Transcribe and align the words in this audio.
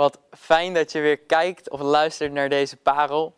Wat 0.00 0.18
fijn 0.30 0.74
dat 0.74 0.92
je 0.92 1.00
weer 1.00 1.18
kijkt 1.18 1.70
of 1.70 1.80
luistert 1.80 2.32
naar 2.32 2.48
deze 2.48 2.76
parel. 2.76 3.34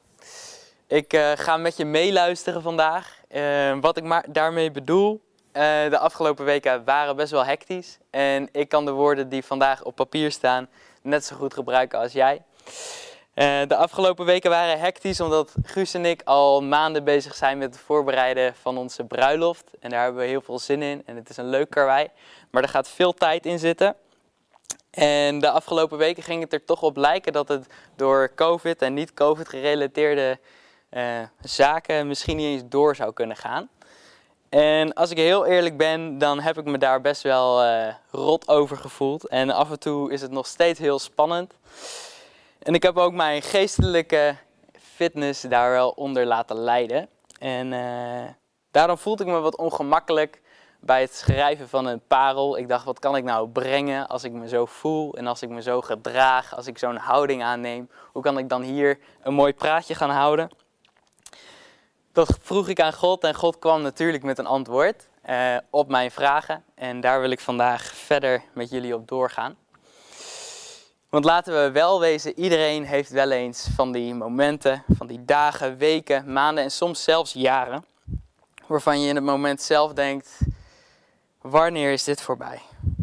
Ik 0.87 1.12
uh, 1.12 1.33
ga 1.35 1.57
met 1.57 1.77
je 1.77 1.85
meeluisteren 1.85 2.62
vandaag. 2.62 3.21
Uh, 3.31 3.77
wat 3.81 3.96
ik 3.96 4.04
maar 4.04 4.25
daarmee 4.29 4.71
bedoel, 4.71 5.21
uh, 5.53 5.62
de 5.90 5.98
afgelopen 5.98 6.45
weken 6.45 6.85
waren 6.85 7.17
best 7.17 7.30
wel 7.30 7.45
hectisch. 7.45 7.98
En 8.11 8.48
ik 8.53 8.69
kan 8.69 8.85
de 8.85 8.90
woorden 8.90 9.29
die 9.29 9.45
vandaag 9.45 9.85
op 9.85 9.95
papier 9.95 10.30
staan 10.30 10.69
net 11.03 11.25
zo 11.25 11.37
goed 11.37 11.54
gebruiken 11.54 11.98
als 11.98 12.12
jij. 12.12 12.43
de 13.67 13.76
afgelopen 13.76 14.24
weken 14.24 14.51
waren 14.51 14.79
hectisch 14.79 15.21
omdat 15.21 15.54
Guus 15.63 15.94
en 15.94 16.05
ik 16.05 16.23
al 16.24 16.62
maanden 16.62 17.05
bezig 17.05 17.34
zijn 17.34 17.59
met 17.59 17.74
het 17.74 17.84
voorbereiden 17.84 18.55
van 18.55 18.79
onze 18.79 19.05
bruiloft. 19.05 19.70
En 19.80 19.91
daar 19.91 20.02
hebben 20.02 20.23
we 20.23 20.29
heel 20.29 20.42
veel 20.42 20.59
zin 20.59 20.83
in 20.83 21.02
en 21.06 21.16
het 21.16 21.29
is 21.29 21.37
een 21.37 21.48
leuk 21.48 21.70
karwei. 21.70 22.09
Maar 22.51 22.62
er 22.62 22.69
gaat 22.69 22.88
veel 22.88 23.12
tijd 23.12 23.47
in 23.47 23.59
zitten. 23.59 23.97
En 24.93 25.38
de 25.38 25.51
afgelopen 25.51 25.98
weken 25.98 26.23
ging 26.23 26.43
het 26.43 26.52
er 26.52 26.65
toch 26.65 26.83
op 26.83 26.97
lijken 26.97 27.33
dat 27.33 27.48
het 27.48 27.66
door 27.97 28.33
COVID 28.34 28.83
en 28.83 28.95
niet 28.95 29.15
COVID 29.15 29.49
gerelateerde 29.49 30.39
uh, 30.91 31.21
zaken 31.41 32.07
misschien 32.07 32.37
niet 32.37 32.47
eens 32.47 32.62
door 32.69 32.97
zou 32.97 33.13
kunnen 33.13 33.37
gaan. 33.37 33.69
En 34.49 34.93
als 34.93 35.11
ik 35.11 35.16
heel 35.16 35.47
eerlijk 35.47 35.77
ben, 35.77 36.19
dan 36.19 36.41
heb 36.41 36.59
ik 36.59 36.65
me 36.65 36.79
daar 36.79 37.01
best 37.01 37.23
wel 37.23 37.65
uh, 37.65 37.95
rot 38.11 38.49
over 38.49 38.77
gevoeld. 38.77 39.29
En 39.29 39.51
af 39.51 39.71
en 39.71 39.79
toe 39.79 40.13
is 40.13 40.21
het 40.21 40.30
nog 40.30 40.47
steeds 40.47 40.79
heel 40.79 40.99
spannend. 40.99 41.55
En 42.59 42.74
ik 42.74 42.83
heb 42.83 42.97
ook 42.97 43.13
mijn 43.13 43.43
geestelijke 43.43 44.37
fitness 44.79 45.41
daar 45.41 45.71
wel 45.71 45.91
onder 45.91 46.27
laten 46.27 46.59
leiden. 46.59 47.09
En 47.38 47.73
uh, 47.73 48.23
daarom 48.71 48.99
voelde 48.99 49.24
ik 49.24 49.30
me 49.30 49.41
wat 49.41 49.57
ongemakkelijk 49.57 50.41
bij 50.85 51.01
het 51.01 51.15
schrijven 51.15 51.69
van 51.69 51.87
een 51.87 52.01
parel. 52.07 52.59
Ik 52.59 52.69
dacht, 52.69 52.85
wat 52.85 52.99
kan 52.99 53.17
ik 53.17 53.25
nou 53.25 53.49
brengen 53.49 54.09
als 54.09 54.25
ik 54.25 54.33
me 54.33 54.49
zo 54.49 54.67
voel 54.67 55.15
en 55.15 55.27
als 55.27 55.43
ik 55.43 55.49
me 55.49 55.63
zo 55.63 55.81
gedraag, 55.81 56.57
als 56.57 56.67
ik 56.67 56.79
zo'n 56.79 56.97
houding 56.97 57.43
aanneem? 57.43 57.91
Hoe 58.13 58.23
kan 58.23 58.39
ik 58.39 58.49
dan 58.49 58.63
hier 58.63 58.99
een 59.23 59.35
mooi 59.35 59.55
praatje 59.55 59.95
gaan 59.95 60.11
houden? 60.11 60.51
Dat 62.13 62.39
vroeg 62.41 62.69
ik 62.69 62.80
aan 62.80 62.93
God 62.93 63.24
en 63.24 63.35
God 63.35 63.59
kwam 63.59 63.83
natuurlijk 63.83 64.22
met 64.22 64.39
een 64.39 64.47
antwoord 64.47 65.08
eh, 65.22 65.56
op 65.70 65.89
mijn 65.89 66.11
vragen. 66.11 66.64
En 66.74 67.00
daar 67.00 67.20
wil 67.20 67.30
ik 67.30 67.41
vandaag 67.41 67.83
verder 67.83 68.42
met 68.55 68.70
jullie 68.70 68.94
op 68.94 69.08
doorgaan. 69.08 69.56
Want 71.08 71.24
laten 71.24 71.62
we 71.62 71.70
wel 71.70 72.00
wezen, 72.00 72.39
iedereen 72.39 72.84
heeft 72.84 73.11
wel 73.11 73.30
eens 73.30 73.69
van 73.74 73.92
die 73.92 74.14
momenten, 74.14 74.83
van 74.89 75.06
die 75.06 75.24
dagen, 75.24 75.77
weken, 75.77 76.33
maanden 76.33 76.64
en 76.64 76.70
soms 76.70 77.05
zelfs 77.05 77.33
jaren, 77.33 77.84
waarvan 78.67 79.00
je 79.00 79.08
in 79.08 79.14
het 79.14 79.24
moment 79.24 79.62
zelf 79.62 79.92
denkt, 79.92 80.39
Wanneer 81.42 81.92
is 81.92 82.04
dit 82.04 82.22
voorbij? 82.22 82.60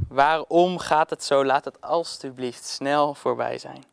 Waarom 0.08 0.78
gaat 0.78 1.10
het 1.10 1.24
zo? 1.24 1.46
Laat 1.46 1.66
het 1.66 1.82
alstublieft 1.82 2.66
snel 2.66 3.14
voorbij 3.14 3.58
zijn. 3.58 3.84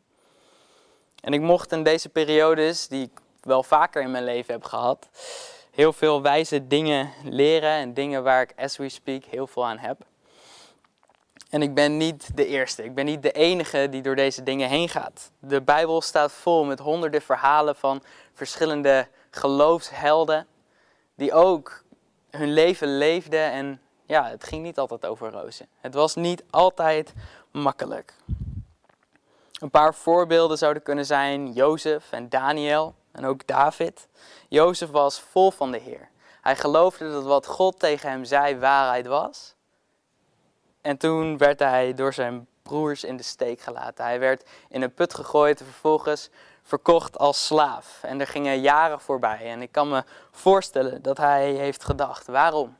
En 1.21 1.33
ik 1.33 1.41
mocht 1.41 1.71
in 1.71 1.83
deze 1.83 2.09
periodes, 2.09 2.87
die 2.87 3.03
ik 3.03 3.19
wel 3.41 3.63
vaker 3.63 4.01
in 4.01 4.11
mijn 4.11 4.23
leven 4.23 4.53
heb 4.53 4.63
gehad, 4.63 5.07
heel 5.71 5.93
veel 5.93 6.21
wijze 6.21 6.67
dingen 6.67 7.11
leren 7.23 7.71
en 7.71 7.93
dingen 7.93 8.23
waar 8.23 8.41
ik, 8.41 8.53
as 8.55 8.77
we 8.77 8.89
speak, 8.89 9.23
heel 9.23 9.47
veel 9.47 9.65
aan 9.65 9.77
heb. 9.77 9.97
En 11.49 11.61
ik 11.61 11.73
ben 11.73 11.97
niet 11.97 12.37
de 12.37 12.45
eerste, 12.45 12.83
ik 12.83 12.95
ben 12.95 13.05
niet 13.05 13.21
de 13.21 13.31
enige 13.31 13.87
die 13.89 14.01
door 14.01 14.15
deze 14.15 14.43
dingen 14.43 14.69
heen 14.69 14.89
gaat. 14.89 15.31
De 15.39 15.61
Bijbel 15.61 16.01
staat 16.01 16.31
vol 16.31 16.65
met 16.65 16.79
honderden 16.79 17.21
verhalen 17.21 17.75
van 17.75 18.03
verschillende 18.33 19.07
geloofshelden, 19.29 20.47
die 21.15 21.33
ook 21.33 21.83
hun 22.29 22.53
leven 22.53 22.97
leefden 22.97 23.51
en 23.51 23.81
ja, 24.07 24.29
het 24.29 24.43
ging 24.43 24.63
niet 24.63 24.79
altijd 24.79 25.05
over 25.05 25.31
rozen. 25.31 25.67
Het 25.79 25.93
was 25.93 26.15
niet 26.15 26.43
altijd 26.49 27.13
makkelijk. 27.51 28.13
Een 29.59 29.69
paar 29.69 29.93
voorbeelden 29.95 30.57
zouden 30.57 30.83
kunnen 30.83 31.05
zijn 31.05 31.51
Jozef 31.51 32.11
en 32.11 32.29
Daniel 32.29 32.95
en 33.11 33.25
ook 33.25 33.47
David. 33.47 34.07
Jozef 34.47 34.89
was 34.89 35.19
vol 35.19 35.51
van 35.51 35.71
de 35.71 35.77
Heer. 35.77 36.09
Hij 36.41 36.55
geloofde 36.55 37.11
dat 37.11 37.23
wat 37.23 37.45
God 37.45 37.79
tegen 37.79 38.09
hem 38.09 38.25
zei 38.25 38.57
waarheid 38.57 39.07
was. 39.07 39.55
En 40.81 40.97
toen 40.97 41.37
werd 41.37 41.59
hij 41.59 41.93
door 41.93 42.13
zijn 42.13 42.47
broers 42.61 43.03
in 43.03 43.17
de 43.17 43.23
steek 43.23 43.61
gelaten. 43.61 44.05
Hij 44.05 44.19
werd 44.19 44.49
in 44.69 44.81
een 44.81 44.93
put 44.93 45.13
gegooid 45.13 45.59
en 45.59 45.65
vervolgens 45.65 46.29
verkocht 46.63 47.17
als 47.17 47.45
slaaf. 47.45 47.99
En 48.01 48.19
er 48.19 48.27
gingen 48.27 48.59
jaren 48.59 48.99
voorbij. 48.99 49.39
En 49.51 49.61
ik 49.61 49.71
kan 49.71 49.89
me 49.89 50.03
voorstellen 50.31 51.01
dat 51.01 51.17
hij 51.17 51.51
heeft 51.51 51.83
gedacht: 51.83 52.27
waarom? 52.27 52.77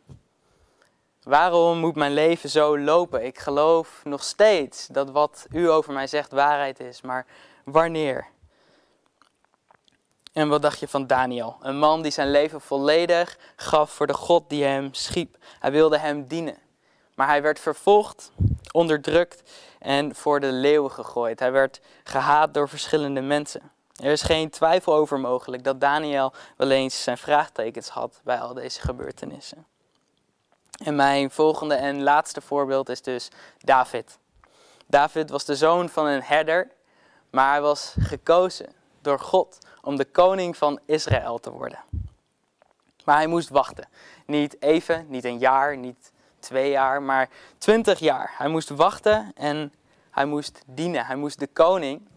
Waarom 1.28 1.78
moet 1.78 1.96
mijn 1.96 2.14
leven 2.14 2.50
zo 2.50 2.80
lopen? 2.80 3.26
Ik 3.26 3.40
geloof 3.40 4.02
nog 4.04 4.24
steeds 4.24 4.88
dat 4.88 5.10
wat 5.10 5.48
u 5.52 5.70
over 5.70 5.94
mij 5.94 6.08
zegt 6.08 6.32
waarheid 6.32 6.80
is, 6.80 7.02
maar 7.02 7.26
wanneer? 7.66 8.28
En 10.34 10.50
wat 10.50 10.62
dacht 10.62 10.80
je 10.80 10.88
van 10.88 11.08
Daniel? 11.08 11.58
Een 11.62 11.78
man 11.78 12.02
die 12.02 12.12
zijn 12.12 12.32
leven 12.32 12.62
volledig 12.62 13.38
gaf 13.56 13.92
voor 13.92 14.08
de 14.08 14.14
God 14.14 14.50
die 14.50 14.64
hem 14.64 14.94
schiep. 14.94 15.38
Hij 15.60 15.72
wilde 15.72 15.98
hem 15.98 16.28
dienen. 16.28 16.58
Maar 17.16 17.28
hij 17.28 17.42
werd 17.42 17.60
vervolgd, 17.60 18.32
onderdrukt 18.72 19.44
en 19.80 20.16
voor 20.16 20.40
de 20.40 20.52
leeuwen 20.52 20.92
gegooid. 20.92 21.40
Hij 21.40 21.52
werd 21.52 21.82
gehaat 22.04 22.54
door 22.54 22.70
verschillende 22.70 23.22
mensen. 23.22 23.72
Er 23.96 24.12
is 24.12 24.22
geen 24.22 24.50
twijfel 24.50 24.94
over 24.94 25.20
mogelijk 25.20 25.64
dat 25.64 25.82
Daniel 25.82 26.34
wel 26.58 26.72
eens 26.72 27.04
zijn 27.04 27.18
vraagtekens 27.18 27.90
had 27.90 28.22
bij 28.24 28.40
al 28.40 28.54
deze 28.54 28.82
gebeurtenissen. 28.82 29.66
En 30.78 30.96
mijn 30.96 31.32
volgende 31.32 31.76
en 31.76 32.04
laatste 32.04 32.42
voorbeeld 32.42 32.90
is 32.90 33.02
dus 33.02 33.30
David. 33.58 34.18
David 34.88 35.30
was 35.30 35.46
de 35.46 35.56
zoon 35.56 35.90
van 35.90 36.06
een 36.06 36.24
herder, 36.24 36.72
maar 37.30 37.50
hij 37.50 37.62
was 37.62 37.96
gekozen 38.00 38.70
door 39.02 39.20
God 39.20 39.58
om 39.82 39.96
de 39.96 40.06
koning 40.06 40.58
van 40.58 40.80
Israël 40.86 41.40
te 41.40 41.52
worden. 41.52 41.80
Maar 43.06 43.16
hij 43.16 43.28
moest 43.28 43.50
wachten. 43.50 43.88
Niet 44.26 44.62
even, 44.62 45.06
niet 45.10 45.24
een 45.24 45.38
jaar, 45.38 45.78
niet 45.78 46.12
twee 46.40 46.70
jaar, 46.70 47.02
maar 47.02 47.30
twintig 47.58 48.00
jaar. 48.00 48.34
Hij 48.38 48.48
moest 48.48 48.70
wachten 48.70 49.32
en 49.36 49.74
hij 50.12 50.26
moest 50.26 50.62
dienen. 50.66 51.06
Hij 51.06 51.16
moest 51.16 51.40
de 51.40 51.48
koning, 51.48 52.08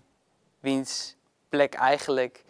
wiens 0.61 1.17
plek 1.49 1.75
eigenlijk 1.75 2.45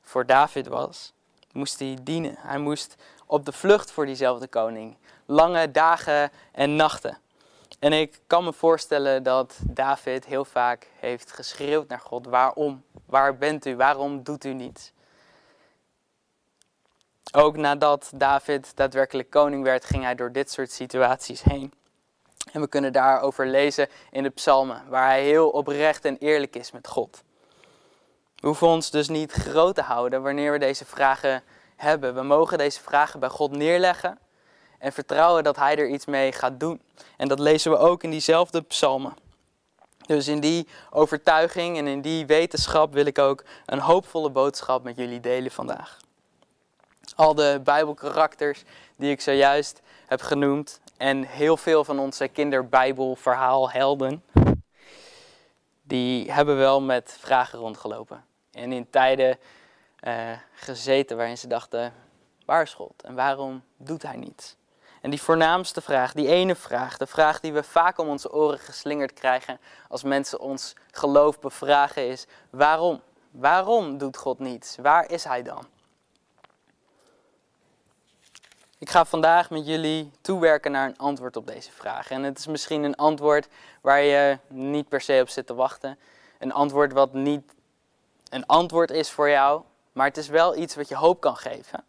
voor 0.00 0.26
David 0.26 0.66
was, 0.66 1.12
moest 1.52 1.78
hij 1.78 1.98
dienen. 2.02 2.34
Hij 2.38 2.58
moest 2.58 2.94
op 3.32 3.44
de 3.44 3.52
vlucht 3.52 3.90
voor 3.90 4.06
diezelfde 4.06 4.46
koning 4.46 4.96
lange 5.26 5.70
dagen 5.70 6.30
en 6.52 6.76
nachten. 6.76 7.18
En 7.78 7.92
ik 7.92 8.20
kan 8.26 8.44
me 8.44 8.52
voorstellen 8.52 9.22
dat 9.22 9.58
David 9.62 10.24
heel 10.24 10.44
vaak 10.44 10.88
heeft 10.98 11.32
geschreeuwd 11.32 11.88
naar 11.88 12.00
God: 12.00 12.26
Waarom? 12.26 12.84
Waar 13.06 13.36
bent 13.36 13.66
u? 13.66 13.76
Waarom 13.76 14.22
doet 14.22 14.44
u 14.44 14.54
niets? 14.54 14.92
Ook 17.32 17.56
nadat 17.56 18.10
David 18.14 18.76
daadwerkelijk 18.76 19.30
koning 19.30 19.64
werd, 19.64 19.84
ging 19.84 20.02
hij 20.02 20.14
door 20.14 20.32
dit 20.32 20.50
soort 20.50 20.70
situaties 20.70 21.42
heen. 21.42 21.72
En 22.52 22.60
we 22.60 22.68
kunnen 22.68 22.92
daarover 22.92 23.46
lezen 23.46 23.88
in 24.10 24.22
de 24.22 24.30
psalmen, 24.30 24.82
waar 24.88 25.06
hij 25.06 25.24
heel 25.24 25.48
oprecht 25.48 26.04
en 26.04 26.18
eerlijk 26.18 26.56
is 26.56 26.72
met 26.72 26.88
God. 26.88 27.22
We 28.36 28.46
hoeven 28.46 28.66
ons 28.66 28.90
dus 28.90 29.08
niet 29.08 29.32
groot 29.32 29.74
te 29.74 29.82
houden 29.82 30.22
wanneer 30.22 30.52
we 30.52 30.58
deze 30.58 30.84
vragen 30.84 31.42
hebben. 31.82 32.14
We 32.14 32.22
mogen 32.22 32.58
deze 32.58 32.80
vragen 32.80 33.20
bij 33.20 33.28
God 33.28 33.50
neerleggen 33.50 34.18
en 34.78 34.92
vertrouwen 34.92 35.44
dat 35.44 35.56
Hij 35.56 35.76
er 35.76 35.88
iets 35.88 36.06
mee 36.06 36.32
gaat 36.32 36.60
doen. 36.60 36.80
En 37.16 37.28
dat 37.28 37.38
lezen 37.38 37.70
we 37.70 37.76
ook 37.76 38.02
in 38.02 38.10
diezelfde 38.10 38.62
psalmen. 38.62 39.14
Dus 40.06 40.28
in 40.28 40.40
die 40.40 40.68
overtuiging 40.90 41.78
en 41.78 41.86
in 41.86 42.00
die 42.00 42.26
wetenschap 42.26 42.92
wil 42.92 43.06
ik 43.06 43.18
ook 43.18 43.44
een 43.66 43.78
hoopvolle 43.78 44.30
boodschap 44.30 44.82
met 44.82 44.96
jullie 44.96 45.20
delen 45.20 45.50
vandaag. 45.50 45.96
Al 47.16 47.34
de 47.34 47.60
Bijbelkarakters 47.64 48.62
die 48.96 49.10
ik 49.10 49.20
zojuist 49.20 49.80
heb 50.06 50.20
genoemd 50.20 50.80
en 50.96 51.24
heel 51.24 51.56
veel 51.56 51.84
van 51.84 51.98
onze 51.98 52.28
kinderbijbelverhaalhelden, 52.28 54.22
die 55.82 56.32
hebben 56.32 56.56
wel 56.56 56.80
met 56.80 57.16
vragen 57.20 57.58
rondgelopen. 57.58 58.24
En 58.52 58.72
in 58.72 58.90
tijden 58.90 59.38
uh, 60.02 60.30
gezeten 60.54 61.16
waarin 61.16 61.38
ze 61.38 61.46
dachten, 61.46 61.92
waar 62.44 62.62
is 62.62 62.74
God 62.74 63.02
en 63.02 63.14
waarom 63.14 63.62
doet 63.76 64.02
hij 64.02 64.16
niets? 64.16 64.56
En 65.00 65.10
die 65.10 65.22
voornaamste 65.22 65.80
vraag, 65.80 66.12
die 66.12 66.28
ene 66.28 66.54
vraag, 66.54 66.96
de 66.96 67.06
vraag 67.06 67.40
die 67.40 67.52
we 67.52 67.62
vaak 67.62 67.98
om 67.98 68.08
onze 68.08 68.32
oren 68.32 68.58
geslingerd 68.58 69.12
krijgen 69.12 69.60
als 69.88 70.02
mensen 70.02 70.40
ons 70.40 70.74
geloof 70.90 71.40
bevragen 71.40 72.08
is, 72.08 72.26
waarom? 72.50 73.00
Waarom 73.30 73.98
doet 73.98 74.16
God 74.16 74.38
niets? 74.38 74.76
Waar 74.76 75.10
is 75.10 75.24
Hij 75.24 75.42
dan? 75.42 75.66
Ik 78.78 78.90
ga 78.90 79.04
vandaag 79.04 79.50
met 79.50 79.66
jullie 79.66 80.10
toewerken 80.20 80.72
naar 80.72 80.88
een 80.88 80.98
antwoord 80.98 81.36
op 81.36 81.46
deze 81.46 81.72
vraag. 81.72 82.10
En 82.10 82.22
het 82.22 82.38
is 82.38 82.46
misschien 82.46 82.82
een 82.82 82.96
antwoord 82.96 83.48
waar 83.80 84.02
je 84.02 84.38
niet 84.48 84.88
per 84.88 85.00
se 85.00 85.18
op 85.20 85.28
zit 85.28 85.46
te 85.46 85.54
wachten. 85.54 85.98
Een 86.38 86.52
antwoord 86.52 86.92
wat 86.92 87.12
niet 87.12 87.54
een 88.30 88.46
antwoord 88.46 88.90
is 88.90 89.10
voor 89.10 89.28
jou, 89.28 89.62
maar 89.92 90.06
het 90.06 90.16
is 90.16 90.28
wel 90.28 90.56
iets 90.56 90.74
wat 90.74 90.88
je 90.88 90.96
hoop 90.96 91.20
kan 91.20 91.36
geven. 91.36 91.84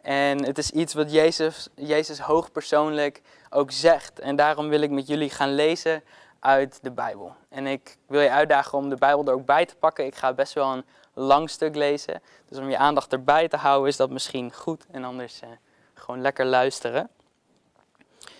En 0.00 0.44
het 0.44 0.58
is 0.58 0.70
iets 0.70 0.94
wat 0.94 1.12
Jezus, 1.12 1.68
Jezus 1.74 2.18
hoogpersoonlijk 2.18 3.22
ook 3.50 3.70
zegt. 3.70 4.18
En 4.18 4.36
daarom 4.36 4.68
wil 4.68 4.80
ik 4.80 4.90
met 4.90 5.06
jullie 5.06 5.30
gaan 5.30 5.54
lezen 5.54 6.02
uit 6.40 6.78
de 6.82 6.90
Bijbel. 6.90 7.34
En 7.48 7.66
ik 7.66 7.96
wil 8.06 8.20
je 8.20 8.30
uitdagen 8.30 8.78
om 8.78 8.88
de 8.88 8.96
Bijbel 8.96 9.24
er 9.24 9.32
ook 9.32 9.46
bij 9.46 9.66
te 9.66 9.76
pakken. 9.76 10.06
Ik 10.06 10.14
ga 10.14 10.32
best 10.32 10.52
wel 10.52 10.72
een 10.72 10.84
lang 11.14 11.50
stuk 11.50 11.74
lezen. 11.74 12.22
Dus 12.48 12.58
om 12.58 12.70
je 12.70 12.78
aandacht 12.78 13.12
erbij 13.12 13.48
te 13.48 13.56
houden 13.56 13.88
is 13.88 13.96
dat 13.96 14.10
misschien 14.10 14.52
goed. 14.52 14.86
En 14.90 15.04
anders 15.04 15.40
eh, 15.40 15.48
gewoon 15.94 16.20
lekker 16.20 16.46
luisteren. 16.46 17.10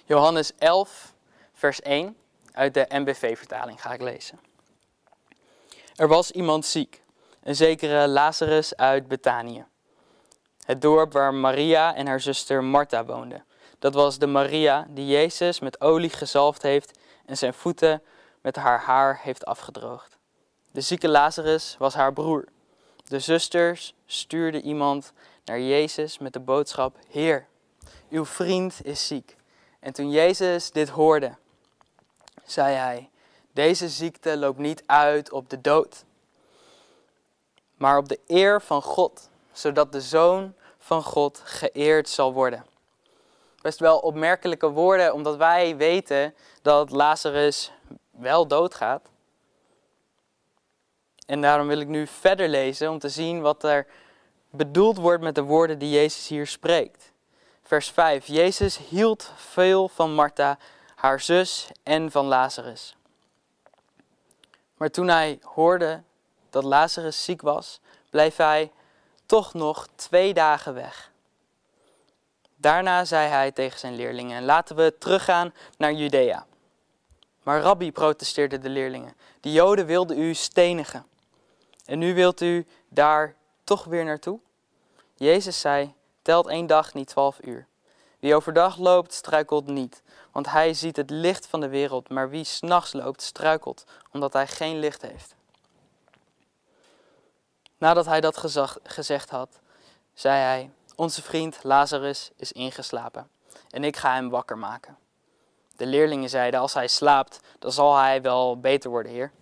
Johannes 0.05 0.53
11, 0.59 1.15
vers 1.53 1.81
1 1.81 2.17
uit 2.53 2.75
de 2.75 2.87
MBV-vertaling 2.89 3.81
ga 3.81 3.93
ik 3.93 4.03
lezen. 4.03 4.41
Er 5.97 6.09
was 6.09 6.31
iemand 6.31 6.67
ziek, 6.67 7.03
een 7.49 7.57
zekere 7.57 8.09
Lazarus 8.09 8.77
uit 8.77 9.09
Betanië. 9.09 9.65
Het 10.65 10.83
dorp 10.83 11.13
waar 11.13 11.35
Maria 11.35 11.95
en 11.95 12.07
haar 12.07 12.21
zuster 12.21 12.65
Martha 12.65 13.05
woonden. 13.05 13.45
Dat 13.79 13.95
was 13.95 14.19
de 14.19 14.27
Maria 14.27 14.87
die 14.91 15.07
Jezus 15.07 15.61
met 15.61 15.81
olie 15.81 16.11
gezalfd 16.11 16.63
heeft 16.63 16.99
en 17.27 17.37
zijn 17.37 17.55
voeten 17.55 18.03
met 18.41 18.57
haar 18.57 18.81
haar 18.81 19.21
heeft 19.23 19.45
afgedroogd. 19.45 20.17
De 20.71 20.81
zieke 20.81 21.09
Lazarus 21.09 21.77
was 21.79 21.95
haar 21.95 22.13
broer. 22.13 22.45
De 23.05 23.21
zusters 23.21 23.95
stuurden 24.07 24.65
iemand 24.65 25.13
naar 25.45 25.61
Jezus 25.61 26.19
met 26.19 26.33
de 26.33 26.41
boodschap: 26.41 26.97
Heer, 27.11 27.47
uw 28.11 28.25
vriend 28.25 28.81
is 28.83 29.07
ziek. 29.07 29.37
En 29.81 29.93
toen 29.93 30.11
Jezus 30.11 30.71
dit 30.71 30.89
hoorde, 30.89 31.35
zei 32.45 32.75
hij: 32.75 33.11
Deze 33.53 33.89
ziekte 33.89 34.37
loopt 34.37 34.59
niet 34.59 34.83
uit 34.87 35.33
op 35.33 35.51
de 35.51 35.61
dood, 35.61 36.07
maar 37.79 37.99
op 37.99 38.09
de 38.09 38.21
eer 38.27 38.61
van 38.63 38.83
God, 38.83 39.29
zodat 39.53 39.93
de 39.93 40.01
Zoon 40.01 40.55
van 40.79 41.03
God 41.03 41.41
geëerd 41.45 42.09
zal 42.09 42.33
worden. 42.33 42.65
Best 43.61 43.79
wel 43.79 43.99
opmerkelijke 43.99 44.69
woorden, 44.69 45.13
omdat 45.13 45.37
wij 45.37 45.77
weten 45.77 46.35
dat 46.63 46.91
Lazarus 46.91 47.73
wel 48.11 48.47
doodgaat. 48.47 49.11
En 51.27 51.41
daarom 51.41 51.67
wil 51.67 51.81
ik 51.81 51.89
nu 51.89 52.07
verder 52.07 52.49
lezen 52.49 52.91
om 52.91 52.99
te 52.99 53.09
zien 53.09 53.41
wat 53.41 53.65
er 53.65 53.87
bedoeld 54.51 54.97
wordt 54.97 55.23
met 55.23 55.35
de 55.35 55.43
woorden 55.43 55.79
die 55.79 55.91
Jezus 55.91 56.29
hier 56.29 56.47
spreekt. 56.47 57.13
Vers 57.63 57.91
5. 57.91 58.27
Jezus 58.27 58.79
hield 58.79 59.33
veel 59.37 59.89
van 59.89 60.15
Martha, 60.15 60.59
haar 60.95 61.21
zus 61.21 61.71
en 61.83 62.11
van 62.11 62.27
Lazarus. 62.27 62.97
Maar 64.77 64.91
toen 64.91 65.09
hij 65.09 65.39
hoorde 65.43 66.03
dat 66.51 66.65
Lazarus 66.65 67.25
ziek 67.25 67.43
was, 67.43 67.81
bleef 68.11 68.37
hij 68.37 68.73
toch 69.27 69.55
nog 69.55 69.89
twee 69.95 70.35
dagen 70.35 70.75
weg. 70.75 71.11
Daarna 72.57 73.05
zei 73.05 73.29
hij 73.29 73.53
tegen 73.53 73.79
zijn 73.79 73.95
leerlingen: 73.95 74.45
Laten 74.45 74.77
we 74.77 74.95
teruggaan 74.99 75.55
naar 75.77 75.93
Judea. 75.93 76.47
Maar 77.43 77.61
rabbi, 77.61 77.93
protesteerden 77.93 78.61
de 78.61 78.69
leerlingen, 78.69 79.17
de 79.41 79.53
Joden 79.53 79.87
wilden 79.87 80.19
u 80.19 80.35
stenigen. 80.35 81.07
En 81.85 81.99
nu 81.99 82.15
wilt 82.15 82.41
u 82.41 82.67
daar 82.89 83.35
toch 83.65 83.85
weer 83.85 84.05
naartoe? 84.05 84.41
Jezus 85.15 85.61
zei: 85.61 85.95
Telt 86.23 86.47
één 86.47 86.67
dag 86.67 86.95
niet 86.95 87.09
twaalf 87.09 87.39
uur. 87.45 87.67
Wie 88.19 88.35
overdag 88.35 88.77
loopt, 88.77 89.13
struikelt 89.13 89.67
niet, 89.67 90.03
want 90.33 90.51
hij 90.51 90.75
ziet 90.75 90.97
het 90.97 91.11
licht 91.11 91.47
van 91.47 91.61
de 91.61 91.69
wereld. 91.69 92.09
Maar 92.09 92.31
wie 92.31 92.45
s'nachts 92.45 92.93
loopt, 92.93 93.23
struikelt, 93.23 93.85
omdat 94.13 94.33
hij 94.33 94.47
geen 94.47 94.79
licht 94.79 95.03
heeft. 95.03 95.35
Nadat 97.79 98.07
hij 98.07 98.21
dat 98.21 98.37
gezegd 98.83 99.31
had, 99.31 99.61
zei 100.15 100.41
hij: 100.41 100.71
Onze 100.95 101.23
vriend 101.23 101.59
Lazarus 101.63 102.31
is 102.37 102.53
ingeslapen 102.53 103.31
en 103.71 103.85
ik 103.85 103.97
ga 103.97 104.15
hem 104.15 104.31
wakker 104.31 104.59
maken. 104.59 104.97
De 105.77 105.87
leerlingen 105.87 106.29
zeiden: 106.29 106.61
Als 106.61 106.75
hij 106.75 106.89
slaapt, 106.89 107.41
dan 107.59 107.73
zal 107.73 107.97
hij 107.97 108.23
wel 108.23 108.61
beter 108.61 108.91
worden, 108.91 109.13
Heer. 109.13 109.33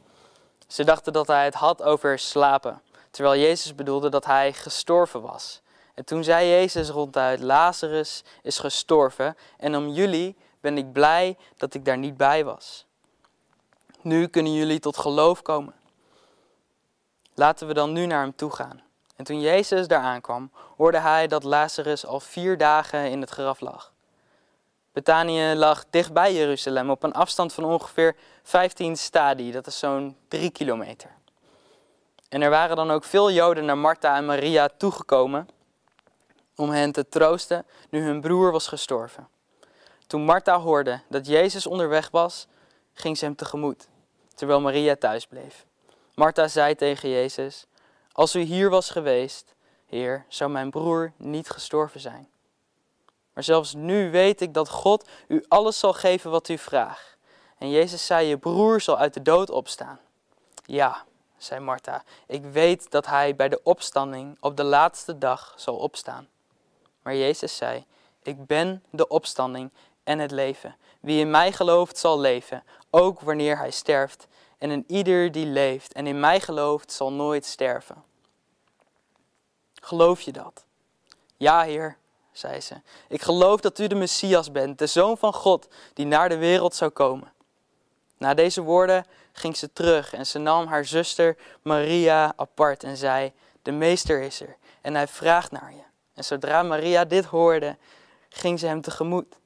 Ze 0.66 0.84
dachten 0.84 1.12
dat 1.12 1.26
hij 1.26 1.44
het 1.44 1.54
had 1.54 1.82
over 1.82 2.18
slapen, 2.18 2.82
terwijl 3.10 3.40
Jezus 3.40 3.74
bedoelde 3.74 4.08
dat 4.08 4.24
hij 4.24 4.52
gestorven 4.52 5.20
was. 5.22 5.60
En 5.94 6.04
toen 6.04 6.24
zei 6.24 6.48
Jezus 6.48 6.88
ronduit: 6.88 7.40
Lazarus 7.40 8.24
is 8.42 8.58
gestorven 8.58 9.36
en 9.56 9.76
om 9.76 9.88
jullie 9.88 10.36
ben 10.60 10.78
ik 10.78 10.92
blij 10.92 11.36
dat 11.56 11.74
ik 11.74 11.84
daar 11.84 11.98
niet 11.98 12.16
bij 12.16 12.44
was. 12.44 12.86
Nu 14.02 14.26
kunnen 14.26 14.54
jullie 14.54 14.78
tot 14.78 14.96
geloof 14.96 15.42
komen. 15.42 15.74
Laten 17.38 17.66
we 17.66 17.74
dan 17.74 17.92
nu 17.92 18.06
naar 18.06 18.20
hem 18.20 18.34
toe 18.36 18.50
gaan. 18.50 18.82
En 19.16 19.24
toen 19.24 19.40
Jezus 19.40 19.88
daar 19.88 20.02
aankwam, 20.02 20.50
hoorde 20.76 20.98
hij 20.98 21.26
dat 21.26 21.44
Lazarus 21.44 22.06
al 22.06 22.20
vier 22.20 22.58
dagen 22.58 23.10
in 23.10 23.20
het 23.20 23.30
graf 23.30 23.60
lag. 23.60 23.92
Betanië 24.92 25.54
lag 25.54 25.84
dichtbij 25.90 26.34
Jeruzalem 26.34 26.90
op 26.90 27.02
een 27.02 27.12
afstand 27.12 27.52
van 27.52 27.64
ongeveer 27.64 28.16
15 28.42 28.96
stadie, 28.96 29.52
dat 29.52 29.66
is 29.66 29.78
zo'n 29.78 30.16
drie 30.28 30.50
kilometer. 30.50 31.10
En 32.28 32.42
er 32.42 32.50
waren 32.50 32.76
dan 32.76 32.90
ook 32.90 33.04
veel 33.04 33.30
Joden 33.30 33.64
naar 33.64 33.78
Martha 33.78 34.16
en 34.16 34.26
Maria 34.26 34.68
toegekomen 34.76 35.48
om 36.54 36.70
hen 36.70 36.92
te 36.92 37.08
troosten 37.08 37.66
nu 37.90 38.02
hun 38.02 38.20
broer 38.20 38.52
was 38.52 38.66
gestorven. 38.66 39.28
Toen 40.06 40.24
Martha 40.24 40.58
hoorde 40.58 41.00
dat 41.08 41.26
Jezus 41.26 41.66
onderweg 41.66 42.10
was, 42.10 42.46
ging 42.92 43.18
ze 43.18 43.24
hem 43.24 43.36
tegemoet, 43.36 43.88
terwijl 44.34 44.60
Maria 44.60 44.96
thuis 44.96 45.26
bleef. 45.26 45.65
Martha 46.16 46.48
zei 46.48 46.74
tegen 46.74 47.08
Jezus: 47.08 47.66
Als 48.12 48.34
u 48.34 48.40
hier 48.40 48.70
was 48.70 48.90
geweest, 48.90 49.54
Heer, 49.86 50.24
zou 50.28 50.50
mijn 50.50 50.70
broer 50.70 51.12
niet 51.16 51.50
gestorven 51.50 52.00
zijn. 52.00 52.28
Maar 53.32 53.44
zelfs 53.44 53.74
nu 53.74 54.10
weet 54.10 54.40
ik 54.40 54.54
dat 54.54 54.68
God 54.68 55.08
u 55.28 55.44
alles 55.48 55.78
zal 55.78 55.92
geven 55.92 56.30
wat 56.30 56.48
u 56.48 56.58
vraagt. 56.58 57.16
En 57.58 57.70
Jezus 57.70 58.06
zei: 58.06 58.26
Je 58.26 58.38
broer 58.38 58.80
zal 58.80 58.98
uit 58.98 59.14
de 59.14 59.22
dood 59.22 59.50
opstaan. 59.50 60.00
Ja, 60.64 61.04
zei 61.36 61.60
Martha, 61.60 62.04
ik 62.26 62.44
weet 62.44 62.90
dat 62.90 63.06
hij 63.06 63.36
bij 63.36 63.48
de 63.48 63.60
opstanding 63.62 64.36
op 64.40 64.56
de 64.56 64.64
laatste 64.64 65.18
dag 65.18 65.54
zal 65.56 65.76
opstaan. 65.76 66.28
Maar 67.02 67.14
Jezus 67.14 67.56
zei: 67.56 67.84
Ik 68.22 68.46
ben 68.46 68.82
de 68.90 69.08
opstanding 69.08 69.70
en 70.04 70.18
het 70.18 70.30
leven. 70.30 70.76
Wie 71.00 71.20
in 71.20 71.30
mij 71.30 71.52
gelooft 71.52 71.98
zal 71.98 72.20
leven, 72.20 72.64
ook 72.90 73.20
wanneer 73.20 73.58
hij 73.58 73.70
sterft. 73.70 74.26
En 74.58 74.70
in 74.70 74.84
ieder 74.86 75.32
die 75.32 75.46
leeft 75.46 75.92
en 75.92 76.06
in 76.06 76.20
mij 76.20 76.40
gelooft 76.40 76.92
zal 76.92 77.12
nooit 77.12 77.44
sterven. 77.44 78.04
Geloof 79.74 80.20
je 80.20 80.32
dat? 80.32 80.64
Ja, 81.36 81.62
Heer, 81.62 81.96
zei 82.32 82.60
ze. 82.60 82.74
Ik 83.08 83.22
geloof 83.22 83.60
dat 83.60 83.78
u 83.78 83.86
de 83.86 83.94
Messias 83.94 84.52
bent, 84.52 84.78
de 84.78 84.86
Zoon 84.86 85.18
van 85.18 85.32
God, 85.32 85.68
die 85.94 86.06
naar 86.06 86.28
de 86.28 86.36
wereld 86.36 86.74
zou 86.74 86.90
komen. 86.90 87.32
Na 88.18 88.34
deze 88.34 88.62
woorden 88.62 89.06
ging 89.32 89.56
ze 89.56 89.72
terug 89.72 90.12
en 90.12 90.26
ze 90.26 90.38
nam 90.38 90.66
haar 90.66 90.84
zuster 90.84 91.36
Maria 91.62 92.32
apart 92.36 92.84
en 92.84 92.96
zei: 92.96 93.32
De 93.62 93.72
meester 93.72 94.22
is 94.22 94.40
er 94.40 94.56
en 94.80 94.94
hij 94.94 95.08
vraagt 95.08 95.50
naar 95.50 95.72
je. 95.72 95.82
En 96.14 96.24
zodra 96.24 96.62
Maria 96.62 97.04
dit 97.04 97.24
hoorde, 97.24 97.76
ging 98.28 98.58
ze 98.58 98.66
hem 98.66 98.80
tegemoet. 98.80 99.38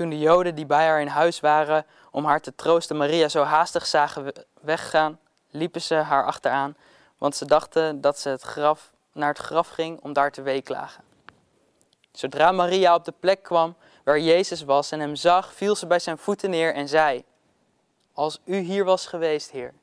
Toen 0.00 0.10
de 0.10 0.18
Joden 0.18 0.54
die 0.54 0.66
bij 0.66 0.86
haar 0.86 1.00
in 1.00 1.06
huis 1.06 1.40
waren 1.40 1.86
om 2.10 2.24
haar 2.24 2.40
te 2.40 2.54
troosten 2.54 2.96
Maria 2.96 3.28
zo 3.28 3.42
haastig 3.42 3.86
zagen 3.86 4.32
weggaan, 4.60 5.18
liepen 5.50 5.80
ze 5.80 5.94
haar 5.94 6.24
achteraan, 6.24 6.76
want 7.18 7.36
ze 7.36 7.44
dachten 7.44 8.00
dat 8.00 8.18
ze 8.18 8.28
het 8.28 8.42
graf, 8.42 8.92
naar 9.12 9.28
het 9.28 9.38
graf 9.38 9.68
ging 9.68 10.00
om 10.00 10.12
daar 10.12 10.32
te 10.32 10.42
weeklagen. 10.42 11.04
Zodra 12.12 12.52
Maria 12.52 12.94
op 12.94 13.04
de 13.04 13.14
plek 13.20 13.42
kwam 13.42 13.76
waar 14.04 14.20
Jezus 14.20 14.62
was 14.62 14.90
en 14.90 15.00
hem 15.00 15.16
zag, 15.16 15.54
viel 15.54 15.76
ze 15.76 15.86
bij 15.86 15.98
zijn 15.98 16.18
voeten 16.18 16.50
neer 16.50 16.74
en 16.74 16.88
zei: 16.88 17.24
Als 18.12 18.40
u 18.44 18.56
hier 18.56 18.84
was 18.84 19.06
geweest, 19.06 19.50
Heer, 19.50 19.74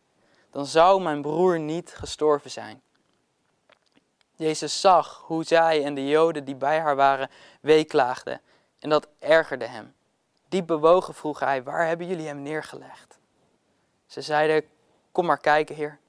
dan 0.52 0.66
zou 0.66 1.02
mijn 1.02 1.22
broer 1.22 1.60
niet 1.60 1.94
gestorven 1.96 2.52
zijn. 2.52 2.82
Jezus 4.36 4.82
zag 4.82 5.24
hoe 5.26 5.44
zij 5.44 5.84
en 5.84 5.96
de 5.96 6.08
Joden 6.08 6.46
die 6.46 6.56
bij 6.56 6.80
haar 6.80 6.96
waren 6.96 7.30
weeklaagden 7.62 8.42
en 8.80 8.90
dat 8.90 9.08
ergerde 9.20 9.66
hem. 9.66 9.96
Diep 10.50 10.68
bewogen 10.68 11.14
vroeg 11.14 11.40
hij, 11.40 11.64
waar 11.64 11.88
hebben 11.88 12.08
jullie 12.08 12.28
hem 12.28 12.42
neergelegd? 12.42 13.20
Ze 14.06 14.22
zeiden, 14.22 14.70
kom 15.12 15.26
maar 15.26 15.40
kijken, 15.40 15.76
Heer. 15.76 16.00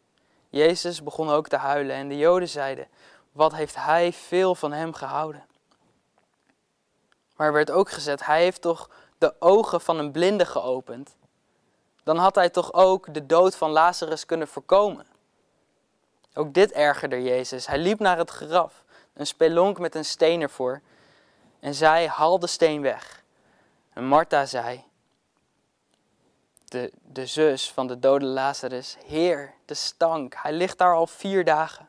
Jezus 0.49 1.03
begon 1.03 1.31
ook 1.31 1.49
te 1.49 1.57
huilen 1.57 1.97
en 1.97 2.09
de 2.09 2.17
Joden 2.17 2.49
zeiden, 2.49 2.89
wat 3.33 3.55
heeft 3.55 3.75
hij 3.77 4.13
veel 4.13 4.55
van 4.55 4.73
hem 4.73 4.93
gehouden? 4.93 5.47
Maar 7.37 7.47
er 7.47 7.53
werd 7.53 7.71
ook 7.71 7.91
gezet, 7.91 8.27
hij 8.27 8.43
heeft 8.43 8.63
toch 8.63 8.91
de 9.19 9.35
ogen 9.39 9.81
van 9.81 9.99
een 9.99 10.11
blinde 10.11 10.47
geopend. 10.47 11.17
Dan 12.03 12.17
had 12.17 12.35
hij 12.35 12.51
toch 12.51 12.73
ook 12.73 13.15
de 13.15 13.27
dood 13.27 13.57
van 13.57 13.71
Lazarus 13.71 14.27
kunnen 14.27 14.49
voorkomen. 14.49 15.07
Ook 16.35 16.55
dit 16.55 16.73
ergerde 16.73 17.23
Jezus. 17.23 17.67
Hij 17.67 17.79
liep 17.79 17.99
naar 17.99 18.19
het 18.19 18.31
graf, 18.31 18.85
een 19.15 19.27
spelonk 19.27 19.79
met 19.79 19.95
een 19.95 20.05
steen 20.05 20.41
ervoor, 20.41 20.81
en 21.61 21.75
zij 21.75 22.09
haal 22.09 22.39
de 22.39 22.47
steen 22.47 22.83
weg. 22.83 23.18
En 23.99 24.05
Martha 24.05 24.47
zei, 24.47 24.85
de, 26.65 26.93
de 27.03 27.27
zus 27.27 27.73
van 27.73 27.87
de 27.87 27.99
dode 27.99 28.25
Lazarus, 28.25 28.97
Heer, 29.07 29.55
de 29.65 29.75
stank, 29.75 30.35
hij 30.37 30.53
ligt 30.53 30.79
daar 30.79 30.95
al 30.95 31.07
vier 31.07 31.45
dagen. 31.45 31.89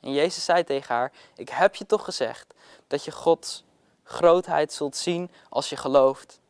En 0.00 0.12
Jezus 0.12 0.44
zei 0.44 0.64
tegen 0.64 0.94
haar, 0.94 1.12
ik 1.34 1.48
heb 1.48 1.74
je 1.74 1.86
toch 1.86 2.04
gezegd 2.04 2.54
dat 2.86 3.04
je 3.04 3.10
Gods 3.10 3.64
grootheid 4.04 4.72
zult 4.72 4.96
zien 4.96 5.30
als 5.48 5.68
je 5.68 5.76
gelooft. 5.76 6.40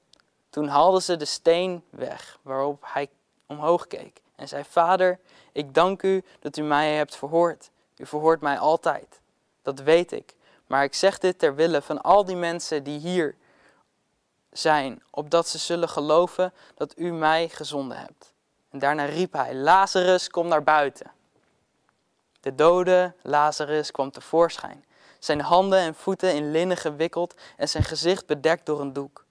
Toen 0.50 0.68
haalden 0.68 1.02
ze 1.02 1.16
de 1.16 1.25
steen 1.25 1.85
weg 1.90 2.38
waarop 2.42 2.83
hij 2.87 3.09
omhoog 3.47 3.87
keek 3.87 4.21
en 4.37 4.49
zei: 4.49 4.64
Vader, 4.64 5.18
ik 5.52 5.75
dank 5.75 6.02
u 6.02 6.25
dat 6.40 6.57
u 6.57 6.62
mij 6.62 6.95
hebt 6.95 7.16
verhoord. 7.16 7.71
U 7.97 8.07
verhoort 8.07 8.40
mij 8.40 8.59
altijd. 8.59 9.21
Dat 9.62 9.80
weet 9.80 10.12
ik. 10.12 10.35
Maar 10.66 10.85
ik 10.85 10.95
zeg 10.95 11.18
dit 11.18 11.38
ter 11.38 11.54
wille 11.54 11.83
van 11.83 12.02
al 12.02 12.25
die 12.25 12.37
mensen 12.37 12.85
die 12.85 12.99
hier 12.99 13.37
zijn, 14.50 15.02
opdat 15.11 15.49
ze 15.49 15.59
zullen 15.59 15.88
geloven 15.88 16.52
dat 16.75 16.99
u 16.99 17.12
mij 17.12 17.49
gezonden 17.49 17.99
hebt. 17.99 18.33
En 18.71 18.78
daarna 18.78 19.05
riep 19.05 19.33
hij: 19.33 19.55
Lazarus, 19.55 20.28
kom 20.28 20.49
naar 20.49 20.62
buiten. 20.62 21.11
De 22.40 22.55
dode 22.55 23.14
Lazarus 23.23 23.90
kwam 23.90 24.11
tevoorschijn, 24.11 24.85
zijn 25.19 25.40
handen 25.40 25.78
en 25.78 25.95
voeten 25.95 26.35
in 26.35 26.50
linnen 26.50 26.76
gewikkeld 26.76 27.35
en 27.57 27.69
zijn 27.69 27.85
gezicht 27.85 28.26
bedekt 28.26 28.67
door 28.67 28.81
een 28.81 28.93
doek. 28.93 29.25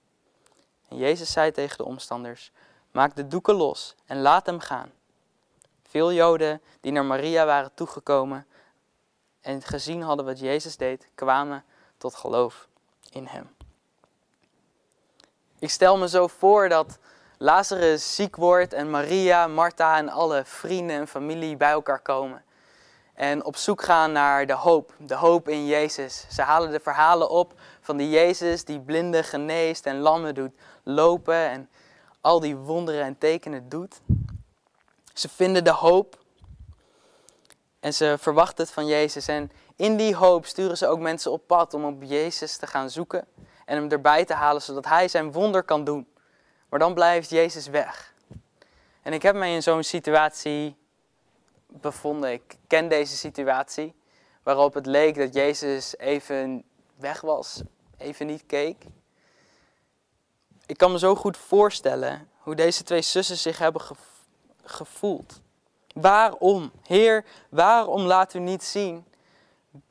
En 0.87 0.97
Jezus 0.97 1.31
zei 1.31 1.51
tegen 1.51 1.77
de 1.77 1.85
omstanders: 1.85 2.51
Maak 2.91 3.15
de 3.15 3.27
doeken 3.27 3.55
los 3.55 3.95
en 4.05 4.21
laat 4.21 4.45
hem 4.45 4.59
gaan. 4.59 4.91
Veel 5.83 6.13
Joden 6.13 6.61
die 6.81 6.91
naar 6.91 7.05
Maria 7.05 7.45
waren 7.45 7.73
toegekomen 7.73 8.47
en 9.41 9.61
gezien 9.61 10.01
hadden 10.01 10.25
wat 10.25 10.39
Jezus 10.39 10.77
deed, 10.77 11.07
kwamen 11.15 11.63
tot 11.97 12.15
geloof 12.15 12.67
in 13.09 13.25
hem. 13.25 13.56
Ik 15.59 15.69
stel 15.69 15.97
me 15.97 16.09
zo 16.09 16.27
voor 16.27 16.69
dat 16.69 16.97
Lazarus 17.37 18.15
ziek 18.15 18.35
wordt 18.35 18.73
en 18.73 18.89
Maria, 18.89 19.47
Martha 19.47 19.97
en 19.97 20.09
alle 20.09 20.41
vrienden 20.45 20.95
en 20.95 21.07
familie 21.07 21.57
bij 21.57 21.71
elkaar 21.71 21.99
komen. 21.99 22.43
En 23.13 23.45
op 23.45 23.55
zoek 23.55 23.81
gaan 23.81 24.11
naar 24.11 24.45
de 24.45 24.53
hoop, 24.53 24.93
de 24.97 25.15
hoop 25.15 25.49
in 25.49 25.65
Jezus. 25.65 26.25
Ze 26.29 26.41
halen 26.41 26.71
de 26.71 26.79
verhalen 26.79 27.29
op 27.29 27.53
van 27.81 27.97
die 27.97 28.09
Jezus 28.09 28.63
die 28.63 28.79
blinden 28.79 29.23
geneest 29.23 29.85
en 29.85 29.99
lammen 29.99 30.35
doet 30.35 30.51
lopen 30.83 31.49
en 31.49 31.69
al 32.21 32.39
die 32.39 32.55
wonderen 32.55 33.03
en 33.03 33.17
tekenen 33.17 33.69
doet. 33.69 34.01
Ze 35.13 35.29
vinden 35.29 35.63
de 35.63 35.71
hoop 35.71 36.17
en 37.79 37.93
ze 37.93 38.15
verwachten 38.19 38.63
het 38.63 38.73
van 38.73 38.87
Jezus. 38.87 39.27
En 39.27 39.51
in 39.75 39.95
die 39.95 40.15
hoop 40.15 40.45
sturen 40.45 40.77
ze 40.77 40.87
ook 40.87 40.99
mensen 40.99 41.31
op 41.31 41.47
pad 41.47 41.73
om 41.73 41.85
op 41.85 42.03
Jezus 42.03 42.57
te 42.57 42.67
gaan 42.67 42.89
zoeken 42.89 43.27
en 43.67 43.77
hem 43.77 43.91
erbij 43.91 44.25
te 44.25 44.33
halen 44.33 44.61
zodat 44.61 44.85
hij 44.85 45.07
zijn 45.07 45.31
wonder 45.31 45.63
kan 45.63 45.83
doen. 45.83 46.07
Maar 46.69 46.79
dan 46.79 46.93
blijft 46.93 47.29
Jezus 47.29 47.67
weg. 47.67 48.13
En 49.01 49.13
ik 49.13 49.21
heb 49.21 49.35
mij 49.35 49.53
in 49.53 49.63
zo'n 49.63 49.83
situatie 49.83 50.75
bevonden. 51.67 52.31
Ik 52.31 52.57
ken 52.67 52.89
deze 52.89 53.15
situatie 53.15 53.95
waarop 54.43 54.73
het 54.73 54.85
leek 54.85 55.15
dat 55.15 55.33
Jezus 55.33 55.97
even 55.97 56.63
weg 56.95 57.21
was, 57.21 57.61
even 57.97 58.25
niet 58.27 58.45
keek. 58.45 58.85
Ik 60.65 60.77
kan 60.77 60.91
me 60.91 60.99
zo 60.99 61.15
goed 61.15 61.37
voorstellen 61.37 62.29
hoe 62.37 62.55
deze 62.55 62.83
twee 62.83 63.01
zussen 63.01 63.37
zich 63.37 63.57
hebben 63.57 63.81
gevoeld. 64.63 65.41
Waarom, 65.93 66.71
Heer, 66.81 67.25
waarom 67.49 68.01
laat 68.01 68.33
u 68.33 68.39
niet 68.39 68.63
zien 68.63 69.05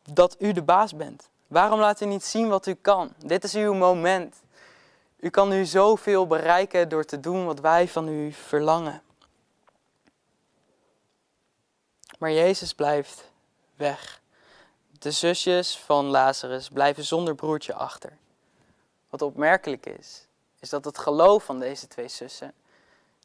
dat 0.03 0.37
u 0.39 0.53
de 0.53 0.63
baas 0.63 0.97
bent? 0.97 1.31
Waarom 1.47 1.81
laat 1.81 2.01
u 2.01 2.07
niet 2.07 2.25
zien 2.25 2.49
wat 2.49 2.67
u 2.67 2.75
kan? 2.75 3.15
Dit 3.19 3.45
is 3.45 3.55
uw 3.55 3.75
moment. 3.75 4.43
U 5.17 5.31
kan 5.31 5.49
nu 5.49 5.65
zoveel 5.65 6.27
bereiken 6.27 6.89
door 6.89 7.05
te 7.05 7.21
doen 7.21 7.47
wat 7.47 7.61
wij 7.61 7.89
van 7.89 8.09
u 8.09 8.33
verlangen. 8.33 9.03
Maar 12.19 12.33
Jezus 12.33 12.75
blijft 12.75 13.31
weg. 13.75 14.21
De 14.99 15.11
zusjes 15.11 15.79
van 15.79 16.05
Lazarus 16.05 16.69
blijven 16.69 17.05
zonder 17.05 17.35
broertje 17.35 17.75
achter. 17.75 18.17
Wat 19.09 19.23
opmerkelijk 19.23 19.87
is, 19.87 20.27
is 20.59 20.69
dat 20.69 20.85
het 20.85 20.99
geloof 20.99 21.45
van 21.45 21.59
deze 21.59 21.89
twee 21.89 22.09
zussen 22.09 22.53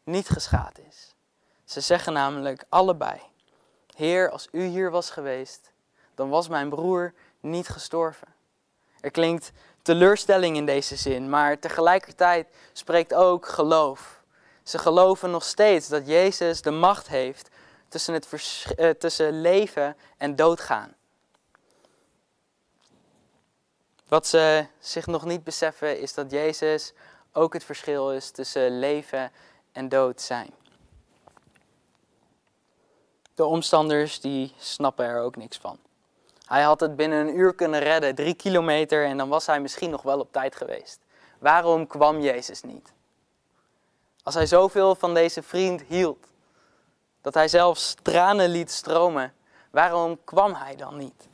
niet 0.03 0.29
geschaad 0.29 0.79
is. 0.89 1.15
Ze 1.65 1.81
zeggen 1.81 2.13
namelijk 2.13 2.65
allebei: 2.69 3.21
Heer, 3.95 4.29
als 4.29 4.47
u 4.51 4.63
hier 4.63 4.91
was 4.91 5.09
geweest, 5.09 5.71
dan 6.15 6.29
was 6.29 6.47
mijn 6.47 6.69
broer 6.69 7.13
niet 7.41 7.69
gestorven. 7.69 8.27
Er 8.99 9.11
klinkt 9.11 9.51
teleurstelling 9.81 10.55
in 10.55 10.65
deze 10.65 10.95
zin, 10.95 11.29
maar 11.29 11.59
tegelijkertijd 11.59 12.47
spreekt 12.73 13.13
ook 13.13 13.47
geloof. 13.47 14.21
Ze 14.63 14.77
geloven 14.77 15.31
nog 15.31 15.43
steeds 15.43 15.87
dat 15.87 16.07
Jezus 16.07 16.61
de 16.61 16.71
macht 16.71 17.07
heeft 17.07 17.49
tussen, 17.87 18.13
het 18.13 18.27
uh, 18.77 18.89
tussen 18.89 19.41
leven 19.41 19.97
en 20.17 20.35
doodgaan. 20.35 20.95
Wat 24.07 24.27
ze 24.27 24.65
zich 24.79 25.05
nog 25.05 25.25
niet 25.25 25.43
beseffen 25.43 25.99
is 25.99 26.13
dat 26.13 26.31
Jezus 26.31 26.93
ook 27.33 27.53
het 27.53 27.63
verschil 27.63 28.11
is 28.11 28.31
tussen 28.31 28.79
leven 28.79 29.31
en 29.71 29.89
dood 29.89 30.21
zijn. 30.21 30.53
De 33.35 33.45
omstanders 33.45 34.19
die 34.19 34.53
snappen 34.57 35.05
er 35.05 35.21
ook 35.21 35.35
niks 35.35 35.57
van. 35.57 35.79
Hij 36.51 36.61
had 36.61 36.79
het 36.79 36.95
binnen 36.95 37.27
een 37.27 37.37
uur 37.37 37.53
kunnen 37.53 37.79
redden, 37.79 38.15
drie 38.15 38.33
kilometer, 38.33 39.05
en 39.05 39.17
dan 39.17 39.29
was 39.29 39.45
hij 39.45 39.61
misschien 39.61 39.89
nog 39.89 40.01
wel 40.01 40.19
op 40.19 40.31
tijd 40.31 40.55
geweest. 40.55 40.99
Waarom 41.39 41.87
kwam 41.87 42.19
Jezus 42.19 42.61
niet? 42.61 42.93
Als 44.23 44.35
hij 44.35 44.45
zoveel 44.45 44.95
van 44.95 45.13
deze 45.13 45.43
vriend 45.43 45.81
hield, 45.81 46.27
dat 47.21 47.33
hij 47.33 47.47
zelfs 47.47 47.95
tranen 48.01 48.49
liet 48.49 48.71
stromen, 48.71 49.33
waarom 49.69 50.19
kwam 50.23 50.53
hij 50.53 50.75
dan 50.75 50.97
niet? 50.97 51.27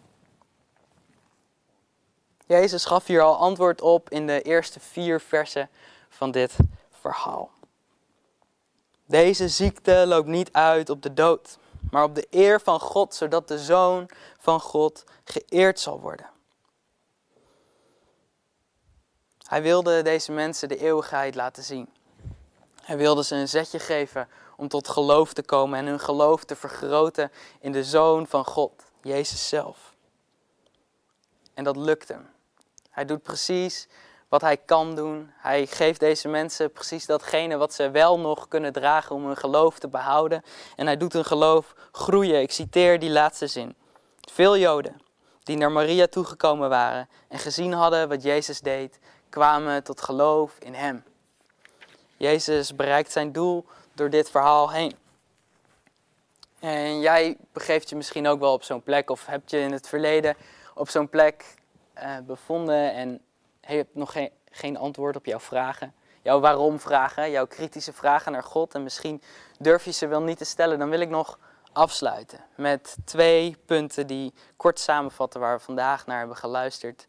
Jezus 2.46 2.86
gaf 2.86 3.06
hier 3.06 3.22
al 3.22 3.38
antwoord 3.38 3.82
op 3.82 4.10
in 4.10 4.28
de 4.28 4.42
eerste 4.42 4.80
vier 4.80 5.22
versen 5.22 5.70
van 6.10 6.32
dit 6.32 6.56
verhaal. 6.92 7.50
Deze 9.06 9.48
ziekte 9.48 10.04
loopt 10.08 10.28
niet 10.28 10.54
uit 10.54 10.90
op 10.90 11.02
de 11.02 11.14
dood, 11.14 11.58
maar 11.92 12.04
op 12.04 12.16
de 12.16 12.28
eer 12.30 12.62
van 12.62 12.80
God, 12.80 13.16
zodat 13.16 13.48
de 13.48 13.60
Zoon 13.60 14.10
van 14.40 14.60
God 14.60 15.04
geëerd 15.24 15.80
zal 15.80 16.00
worden. 16.00 16.30
Hij 19.48 19.62
wilde 19.62 20.02
deze 20.02 20.32
mensen 20.32 20.70
de 20.70 20.78
eeuwigheid 20.78 21.36
laten 21.36 21.64
zien. 21.64 21.90
Hij 22.82 22.98
wilde 22.98 23.24
ze 23.24 23.36
een 23.36 23.48
zetje 23.48 23.80
geven 23.80 24.30
om 24.58 24.68
tot 24.68 24.88
geloof 24.88 25.34
te 25.34 25.44
komen 25.44 25.80
en 25.80 25.86
hun 25.86 26.00
geloof 26.00 26.44
te 26.44 26.56
vergroten 26.56 27.32
in 27.60 27.72
de 27.72 27.84
Zoon 27.84 28.28
van 28.28 28.46
God, 28.46 28.84
Jezus 29.02 29.48
zelf. 29.48 29.96
En 31.54 31.64
dat 31.64 31.78
lukt 31.78 32.08
hem. 32.08 32.30
Hij 32.90 33.06
doet 33.06 33.24
precies 33.24 33.88
wat 34.30 34.42
hij 34.42 34.58
kan 34.58 34.96
doen. 34.96 35.32
Hij 35.38 35.66
geeft 35.66 36.00
deze 36.00 36.28
mensen 36.28 36.72
precies 36.72 37.06
datgene 37.06 37.58
wat 37.58 37.74
ze 37.74 37.92
wel 37.92 38.20
nog 38.20 38.48
kunnen 38.48 38.74
dragen 38.74 39.16
om 39.16 39.26
hun 39.26 39.38
geloof 39.38 39.80
te 39.80 39.88
behouden. 39.88 40.44
En 40.76 40.86
hij 40.86 40.98
doet 40.98 41.14
hun 41.14 41.26
geloof 41.26 41.74
groeien. 41.92 42.42
Ik 42.42 42.52
citeer 42.52 43.00
die 43.00 43.10
laatste 43.10 43.48
zin. 43.48 43.76
Veel 44.32 44.58
Joden 44.58 45.06
die 45.48 45.58
naar 45.58 45.72
Maria 45.72 46.08
toegekomen 46.08 46.70
waren 46.70 47.10
en 47.28 47.40
gezien 47.40 47.74
hadden 47.74 48.10
wat 48.10 48.24
Jezus 48.24 48.60
deed, 48.60 49.00
kwamen 49.30 49.84
tot 49.84 50.02
geloof 50.02 50.56
in 50.60 50.74
hem. 50.74 51.04
Jezus 52.18 52.76
bereikt 52.76 53.12
zijn 53.12 53.32
doel 53.32 53.66
door 53.94 54.10
dit 54.10 54.30
verhaal 54.30 54.72
heen. 54.72 54.96
En 56.60 57.00
jij 57.00 57.38
begeeft 57.54 57.90
je 57.90 57.96
misschien 57.96 58.28
ook 58.28 58.40
wel 58.40 58.54
op 58.54 58.64
zo'n 58.64 58.84
plek 58.84 59.10
of 59.10 59.26
heb 59.26 59.50
je 59.50 59.60
in 59.60 59.72
het 59.72 59.88
verleden 59.88 60.36
op 60.76 60.90
zo'n 60.90 61.10
plek 61.10 61.46
uh, 61.98 62.18
bevonden 62.26 62.94
en 62.94 63.22
hebt 63.76 63.96
nog 63.96 64.12
geen, 64.12 64.32
geen 64.52 64.78
antwoord 64.78 65.16
op 65.16 65.26
jouw 65.26 65.40
vragen. 65.40 65.94
Jouw 66.22 66.40
waarom 66.40 66.80
vragen, 66.80 67.32
jouw 67.32 67.48
kritische 67.48 67.94
vragen 67.94 68.32
naar 68.32 68.44
God 68.44 68.74
en 68.74 68.84
misschien 68.84 69.22
durf 69.60 69.86
je 69.86 69.92
ze 69.92 70.08
wel 70.08 70.22
niet 70.22 70.38
te 70.38 70.46
stellen. 70.46 70.80
Dan 70.80 70.90
wil 70.90 71.00
ik 71.00 71.10
nog 71.10 71.40
afsluiten 71.72 72.40
met 72.56 72.96
twee 73.06 73.58
punten 73.66 74.08
die 74.08 74.34
kort 74.56 74.80
samenvatten 74.80 75.40
waar 75.40 75.58
we 75.58 75.64
vandaag 75.64 76.06
naar 76.06 76.18
hebben 76.18 76.38
geluisterd. 76.38 77.08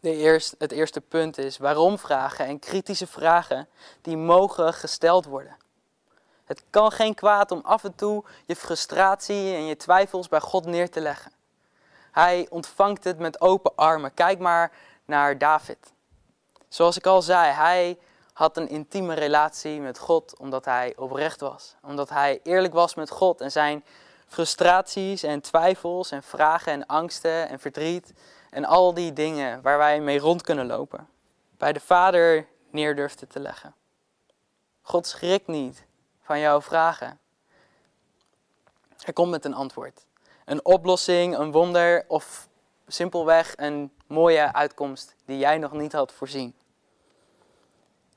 De 0.00 0.16
eerste, 0.16 0.54
het 0.58 0.72
eerste 0.72 1.00
punt 1.00 1.38
is 1.38 1.58
waarom 1.58 1.98
vragen 1.98 2.46
en 2.46 2.58
kritische 2.58 3.06
vragen 3.06 3.68
die 4.02 4.16
mogen 4.16 4.74
gesteld 4.74 5.24
worden. 5.24 5.56
Het 6.44 6.64
kan 6.70 6.92
geen 6.92 7.14
kwaad 7.14 7.50
om 7.50 7.60
af 7.62 7.84
en 7.84 7.94
toe 7.94 8.24
je 8.46 8.56
frustratie 8.56 9.54
en 9.54 9.66
je 9.66 9.76
twijfels 9.76 10.28
bij 10.28 10.40
God 10.40 10.66
neer 10.66 10.90
te 10.90 11.00
leggen. 11.00 11.32
Hij 12.10 12.46
ontvangt 12.50 13.04
het 13.04 13.18
met 13.18 13.40
open 13.40 13.72
armen. 13.74 14.14
Kijk 14.14 14.38
maar 14.38 14.72
naar 15.04 15.38
David. 15.38 15.92
Zoals 16.68 16.96
ik 16.96 17.06
al 17.06 17.22
zei, 17.22 17.52
hij 17.52 17.98
had 18.32 18.56
een 18.56 18.68
intieme 18.68 19.14
relatie 19.14 19.80
met 19.80 19.98
God 19.98 20.38
omdat 20.38 20.64
hij 20.64 20.92
oprecht 20.96 21.40
was. 21.40 21.74
Omdat 21.82 22.08
hij 22.08 22.40
eerlijk 22.42 22.74
was 22.74 22.94
met 22.94 23.10
God 23.10 23.40
en 23.40 23.50
zijn 23.50 23.84
frustraties 24.26 25.22
en 25.22 25.40
twijfels 25.40 26.10
en 26.10 26.22
vragen 26.22 26.72
en 26.72 26.86
angsten 26.86 27.48
en 27.48 27.60
verdriet 27.60 28.12
en 28.50 28.64
al 28.64 28.94
die 28.94 29.12
dingen 29.12 29.62
waar 29.62 29.78
wij 29.78 30.00
mee 30.00 30.18
rond 30.18 30.42
kunnen 30.42 30.66
lopen, 30.66 31.08
bij 31.58 31.72
de 31.72 31.80
Vader 31.80 32.46
neer 32.70 32.96
durfde 32.96 33.26
te 33.26 33.40
leggen. 33.40 33.74
God 34.82 35.06
schrikt 35.06 35.46
niet 35.46 35.84
van 36.22 36.38
jouw 36.38 36.60
vragen. 36.60 37.18
Hij 38.98 39.12
komt 39.12 39.30
met 39.30 39.44
een 39.44 39.54
antwoord. 39.54 40.06
Een 40.44 40.64
oplossing, 40.64 41.38
een 41.38 41.52
wonder 41.52 42.04
of 42.08 42.48
simpelweg 42.86 43.52
een 43.56 43.92
mooie 44.06 44.52
uitkomst 44.52 45.14
die 45.24 45.38
jij 45.38 45.58
nog 45.58 45.72
niet 45.72 45.92
had 45.92 46.12
voorzien. 46.12 46.54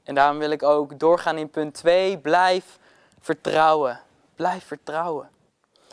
En 0.03 0.15
daarom 0.15 0.37
wil 0.37 0.51
ik 0.51 0.63
ook 0.63 0.99
doorgaan 0.99 1.37
in 1.37 1.49
punt 1.49 1.73
2. 1.73 2.17
Blijf 2.17 2.79
vertrouwen. 3.19 3.99
Blijf 4.35 4.65
vertrouwen. 4.65 5.29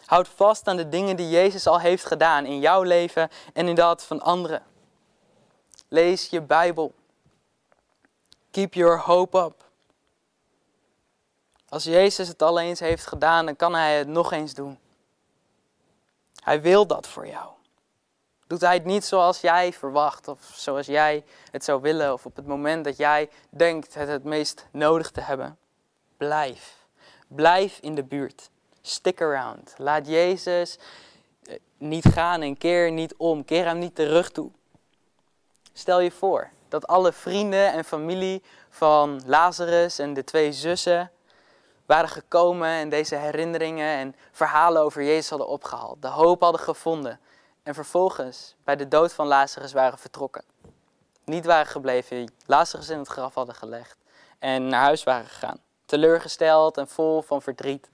Houd 0.05 0.29
vast 0.29 0.69
aan 0.69 0.77
de 0.77 0.89
dingen 0.89 1.17
die 1.17 1.29
Jezus 1.29 1.67
al 1.67 1.81
heeft 1.81 2.05
gedaan 2.05 2.47
in 2.47 2.59
jouw 2.59 2.83
leven 2.83 3.31
en 3.53 3.69
in 3.69 3.75
dat 3.75 4.05
van 4.05 4.21
anderen. 4.21 4.63
Lees 5.89 6.29
je 6.29 6.41
Bijbel. 6.41 6.95
Keep 8.51 8.75
your 8.75 8.99
hope 8.99 9.39
up. 9.39 9.65
Als 11.69 11.85
Jezus 11.85 12.29
het 12.29 12.43
al 12.43 12.61
eens 12.61 12.81
heeft 12.81 13.07
gedaan, 13.07 13.47
dan 13.47 13.57
kan 13.57 13.75
Hij 13.75 13.99
het 13.99 14.09
nog 14.09 14.33
eens 14.33 14.55
doen. 14.55 14.79
Hij 16.43 16.61
wil 16.61 16.87
dat 16.87 17.07
voor 17.07 17.27
jou. 17.27 17.54
Doet 18.47 18.61
Hij 18.61 18.75
het 18.75 18.85
niet 18.85 19.05
zoals 19.05 19.41
jij 19.41 19.73
verwacht 19.73 20.29
of 20.29 20.39
zoals 20.55 20.87
jij 20.87 21.25
het 21.51 21.65
zou 21.65 21.81
willen 21.81 22.13
of 22.13 22.27
op 22.27 22.37
het 22.37 22.47
moment 22.47 22.85
dat 22.85 22.97
jij 22.97 23.31
denkt 23.51 23.95
het 23.95 24.09
het 24.09 24.25
meest 24.25 24.67
nodig 24.71 25.11
te 25.11 25.21
hebben? 25.21 25.59
Blijf. 26.17 26.77
Blijf 27.27 27.79
in 27.81 27.95
de 27.95 28.05
buurt. 28.05 28.51
Stick 28.81 29.23
around. 29.23 29.75
Laat 29.77 30.07
Jezus 30.07 30.79
eh, 31.43 31.59
niet 31.79 32.05
gaan 32.05 32.43
en 32.43 32.59
keer 32.59 32.93
niet 32.93 33.15
om. 33.17 33.45
Keer 33.45 33.65
hem 33.65 33.79
niet 33.79 33.97
de 33.97 34.09
rug 34.09 34.31
toe. 34.31 34.51
Stel 35.73 36.01
je 36.01 36.11
voor 36.11 36.51
dat 36.69 36.87
alle 36.87 37.13
vrienden 37.13 37.73
en 37.73 37.85
familie 37.85 38.43
van 38.71 39.23
Lazarus 39.27 39.99
en 39.99 40.15
de 40.15 40.25
twee 40.25 40.53
zussen 40.53 41.11
waren 41.87 42.09
gekomen 42.09 42.69
en 42.69 42.89
deze 42.89 43.17
herinneringen 43.17 43.97
en 43.99 44.17
verhalen 44.33 44.83
over 44.83 45.03
Jezus 45.03 45.29
hadden 45.29 45.49
opgehaald. 45.49 46.03
De 46.03 46.09
hoop 46.09 46.41
hadden 46.41 46.61
gevonden. 46.61 47.21
En 47.65 47.75
vervolgens 47.75 48.55
bij 48.65 48.77
de 48.77 48.89
dood 48.89 49.13
van 49.13 49.27
Lazarus 49.27 49.73
waren 49.73 49.99
vertrokken. 49.99 50.45
Niet 51.25 51.45
waren 51.45 51.67
gebleven, 51.67 52.33
Lazarus 52.47 52.89
in 52.89 52.99
het 52.99 53.09
graf 53.09 53.35
hadden 53.35 53.55
gelegd 53.55 53.97
en 54.39 54.69
naar 54.69 54.83
huis 54.83 55.05
waren 55.05 55.27
gegaan. 55.27 55.61
Teleurgesteld 55.87 56.77
en 56.77 56.89
vol 56.89 57.23
van 57.23 57.43
verdriet. 57.43 57.91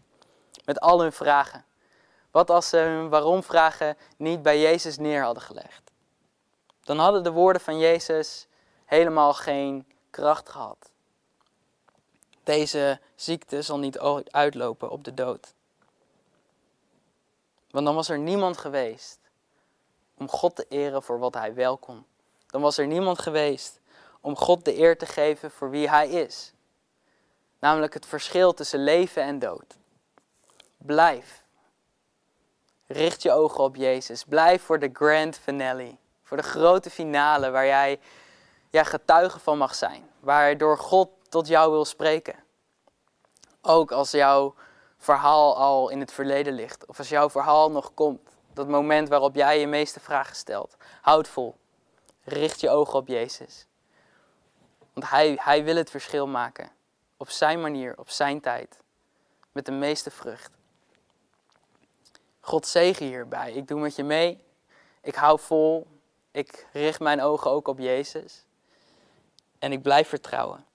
Met 0.64 0.80
al 0.80 1.00
hun 1.00 1.12
vragen. 1.12 1.64
Wat 2.30 2.50
als 2.50 2.68
ze 2.68 2.76
hun 2.76 3.08
waarom-vragen 3.08 3.96
niet 4.16 4.42
bij 4.42 4.60
Jezus 4.60 4.98
neer 4.98 5.22
hadden 5.22 5.42
gelegd? 5.42 5.90
Dan 6.80 6.98
hadden 6.98 7.22
de 7.22 7.30
woorden 7.30 7.62
van 7.62 7.78
Jezus 7.78 8.46
helemaal 8.84 9.34
geen 9.34 9.86
kracht 10.10 10.48
gehad. 10.48 10.90
Deze 12.44 13.00
ziekte 13.14 13.62
zal 13.62 13.78
niet 13.78 13.98
uitlopen 14.30 14.90
op 14.90 15.04
de 15.04 15.14
dood. 15.14 15.54
Want 17.70 17.86
dan 17.86 17.94
was 17.94 18.08
er 18.08 18.18
niemand 18.18 18.58
geweest 18.58 19.19
om 20.20 20.28
God 20.28 20.56
te 20.56 20.66
eren 20.68 21.02
voor 21.02 21.18
wat 21.18 21.34
hij 21.34 21.54
wel 21.54 21.78
kon. 21.78 22.06
Dan 22.46 22.60
was 22.60 22.78
er 22.78 22.86
niemand 22.86 23.18
geweest 23.18 23.80
om 24.20 24.36
God 24.36 24.64
de 24.64 24.78
eer 24.78 24.98
te 24.98 25.06
geven 25.06 25.50
voor 25.50 25.70
wie 25.70 25.88
hij 25.88 26.08
is. 26.08 26.52
Namelijk 27.58 27.94
het 27.94 28.06
verschil 28.06 28.54
tussen 28.54 28.84
leven 28.84 29.22
en 29.22 29.38
dood. 29.38 29.76
Blijf. 30.76 31.44
Richt 32.86 33.22
je 33.22 33.32
ogen 33.32 33.64
op 33.64 33.76
Jezus. 33.76 34.24
Blijf 34.24 34.62
voor 34.62 34.78
de 34.78 34.90
grand 34.92 35.36
finale. 35.36 35.96
Voor 36.22 36.36
de 36.36 36.42
grote 36.42 36.90
finale 36.90 37.50
waar 37.50 37.66
jij 37.66 38.00
ja, 38.70 38.84
getuige 38.84 39.38
van 39.38 39.58
mag 39.58 39.74
zijn. 39.74 40.10
Waardoor 40.20 40.78
God 40.78 41.08
tot 41.28 41.46
jou 41.46 41.70
wil 41.70 41.84
spreken. 41.84 42.34
Ook 43.62 43.92
als 43.92 44.10
jouw 44.10 44.54
verhaal 44.98 45.56
al 45.56 45.88
in 45.88 46.00
het 46.00 46.12
verleden 46.12 46.52
ligt. 46.52 46.86
Of 46.86 46.98
als 46.98 47.08
jouw 47.08 47.30
verhaal 47.30 47.70
nog 47.70 47.94
komt. 47.94 48.29
Dat 48.52 48.68
moment 48.68 49.08
waarop 49.08 49.34
jij 49.34 49.60
je 49.60 49.66
meeste 49.66 50.00
vragen 50.00 50.36
stelt. 50.36 50.76
Houd 51.00 51.28
vol. 51.28 51.56
Richt 52.24 52.60
je 52.60 52.70
ogen 52.70 52.98
op 52.98 53.08
Jezus. 53.08 53.66
Want 54.92 55.10
hij, 55.10 55.38
hij 55.40 55.64
wil 55.64 55.76
het 55.76 55.90
verschil 55.90 56.26
maken. 56.26 56.70
Op 57.16 57.30
zijn 57.30 57.60
manier, 57.60 57.98
op 57.98 58.10
zijn 58.10 58.40
tijd. 58.40 58.78
Met 59.52 59.66
de 59.66 59.72
meeste 59.72 60.10
vrucht. 60.10 60.50
God 62.40 62.66
zegen 62.66 63.06
hierbij. 63.06 63.52
Ik 63.52 63.68
doe 63.68 63.80
met 63.80 63.96
je 63.96 64.04
mee. 64.04 64.44
Ik 65.00 65.14
hou 65.14 65.38
vol. 65.38 65.86
Ik 66.30 66.66
richt 66.72 67.00
mijn 67.00 67.22
ogen 67.22 67.50
ook 67.50 67.68
op 67.68 67.78
Jezus. 67.78 68.44
En 69.58 69.72
ik 69.72 69.82
blijf 69.82 70.08
vertrouwen. 70.08 70.66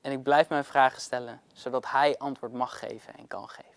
En 0.00 0.12
ik 0.12 0.22
blijf 0.22 0.48
mijn 0.48 0.64
vragen 0.64 1.00
stellen, 1.00 1.40
zodat 1.52 1.90
Hij 1.90 2.18
antwoord 2.18 2.52
mag 2.52 2.78
geven 2.78 3.14
en 3.16 3.26
kan 3.26 3.48
geven. 3.48 3.69